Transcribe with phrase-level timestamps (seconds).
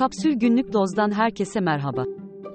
[0.00, 2.04] Kapsül Günlük Doz'dan herkese merhaba.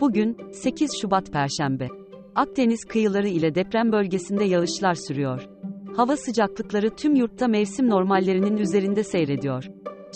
[0.02, 1.88] Bugün 8 Şubat Perşembe.
[2.36, 5.50] Akdeniz kıyıları ile deprem bölgesinde yağışlar sürüyor.
[5.96, 9.66] Hava sıcaklıkları tüm yurtta mevsim normallerinin üzerinde seyrediyor.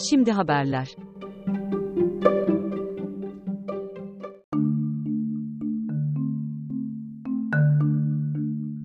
[0.10, 0.96] Şimdi haberler.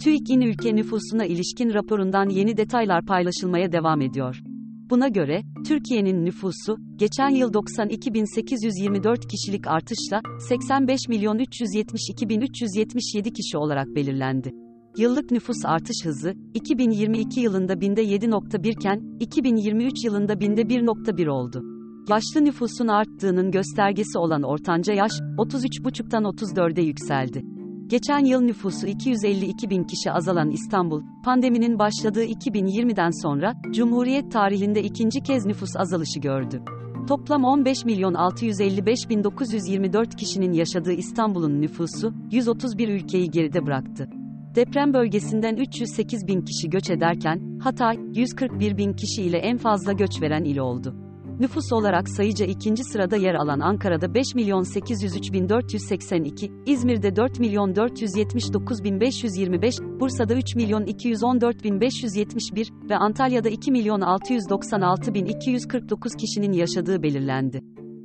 [0.05, 4.44] TÜİK'in ülke nüfusuna ilişkin raporundan yeni detaylar paylaşılmaya devam ediyor.
[4.91, 14.53] Buna göre, Türkiye'nin nüfusu, geçen yıl 92.824 kişilik artışla, 85.372.377 kişi olarak belirlendi.
[14.99, 21.63] Yıllık nüfus artış hızı, 2022 yılında binde 7.1 iken, 2023 yılında binde 1.1 oldu.
[22.09, 27.54] Yaşlı nüfusun arttığının göstergesi olan ortanca yaş, 33,5'tan 34'e yükseldi.
[27.87, 35.21] Geçen yıl nüfusu 252 bin kişi azalan İstanbul, pandeminin başladığı 2020'den sonra, Cumhuriyet tarihinde ikinci
[35.21, 36.63] kez nüfus azalışı gördü.
[37.09, 44.09] Toplam 15 milyon 655 bin 924 kişinin yaşadığı İstanbul'un nüfusu, 131 ülkeyi geride bıraktı.
[44.55, 50.23] Deprem bölgesinden 308 bin kişi göç ederken, Hatay, 141 bin kişi ile en fazla göç
[50.23, 51.04] veren il oldu.
[51.41, 57.41] Nüfus olarak sayıca ikinci sırada yer alan Ankara'da 5 milyon 803 bin 482, İzmir'de 4
[57.41, 65.15] milyon 479 bin 525, Bursa'da 3 milyon 214 bin 571 ve Antalya'da 2 milyon 696
[65.15, 67.61] bin 249 kişinin yaşadığı belirlendi.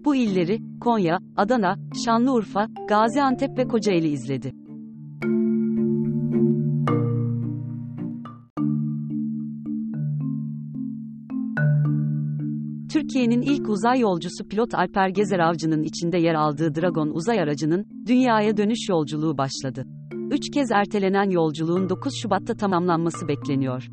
[0.06, 4.54] Bu illeri, Konya, Adana, Şanlıurfa, Gaziantep ve Kocaeli izledi.
[13.00, 18.58] Türkiye'nin ilk uzay yolcusu pilot Alper Gezer Avcı'nın içinde yer aldığı Dragon uzay aracının, dünyaya
[18.58, 19.86] dönüş yolculuğu başladı.
[20.32, 23.88] Üç kez ertelenen yolculuğun 9 Şubat'ta tamamlanması bekleniyor.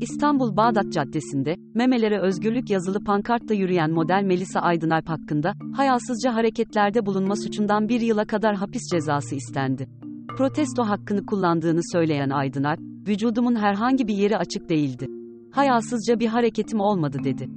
[0.00, 7.36] İstanbul Bağdat Caddesi'nde, memelere özgürlük yazılı pankartla yürüyen model Melisa Aydınalp hakkında, hayasızca hareketlerde bulunma
[7.36, 10.09] suçundan bir yıla kadar hapis cezası istendi.
[10.36, 15.06] Protesto hakkını kullandığını söyleyen Aydınalp, vücudumun herhangi bir yeri açık değildi.
[15.52, 17.48] Hayasızca bir hareketim olmadı dedi.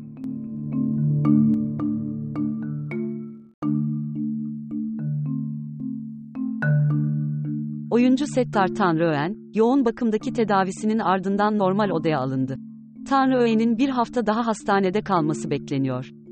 [7.92, 12.58] Oyuncu Settar Tanrıöğen, yoğun bakımdaki tedavisinin ardından normal odaya alındı.
[13.10, 16.23] Tanrıöğen'in bir hafta daha hastanede kalması bekleniyor.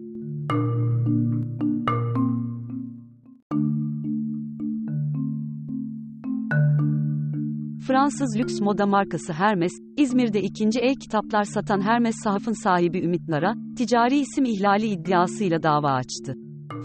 [7.88, 13.54] Fransız lüks moda markası Hermes, İzmir'de ikinci el kitaplar satan Hermes sahafın sahibi Ümit Nar'a,
[13.78, 16.34] ticari isim ihlali iddiasıyla dava açtı.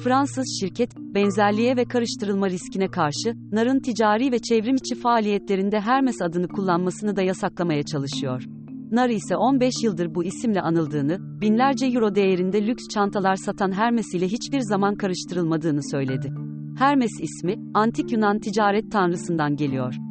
[0.05, 6.49] Fransız şirket, benzerliğe ve karıştırılma riskine karşı, Nar'ın ticari ve çevrim içi faaliyetlerinde Hermes adını
[6.49, 8.45] kullanmasını da yasaklamaya çalışıyor.
[8.91, 14.27] Nar ise 15 yıldır bu isimle anıldığını, binlerce euro değerinde lüks çantalar satan Hermes ile
[14.29, 16.33] hiçbir zaman karıştırılmadığını söyledi.
[16.79, 20.06] Hermes ismi, antik Yunan ticaret tanrısından geliyor.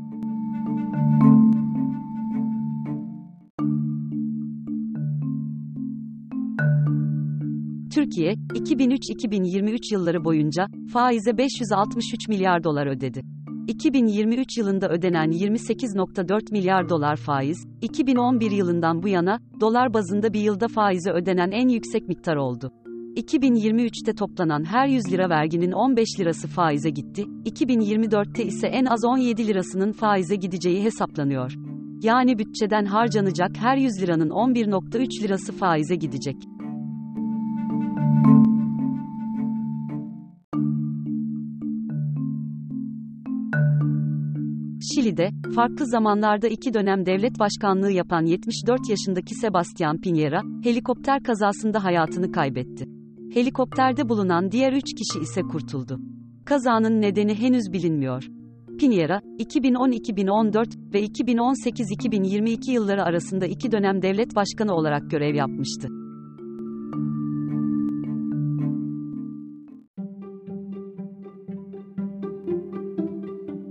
[7.96, 13.22] Türkiye, 2003-2023 yılları boyunca faize 563 milyar dolar ödedi.
[13.68, 20.68] 2023 yılında ödenen 28.4 milyar dolar faiz, 2011 yılından bu yana dolar bazında bir yılda
[20.68, 22.72] faize ödenen en yüksek miktar oldu.
[23.16, 29.48] 2023'te toplanan her 100 lira verginin 15 lirası faize gitti, 2024'te ise en az 17
[29.48, 31.54] lirasının faize gideceği hesaplanıyor.
[32.02, 36.55] Yani bütçeden harcanacak her 100 liranın 11.3 lirası faize gidecek.
[45.06, 52.32] Şili'de, farklı zamanlarda iki dönem devlet başkanlığı yapan 74 yaşındaki Sebastián Piñera, helikopter kazasında hayatını
[52.32, 52.86] kaybetti.
[53.34, 56.00] Helikopterde bulunan diğer üç kişi ise kurtuldu.
[56.46, 58.28] Kazanın nedeni henüz bilinmiyor.
[58.68, 65.88] Piñera, 2010-2014 ve 2018-2022 yılları arasında iki dönem devlet başkanı olarak görev yapmıştı.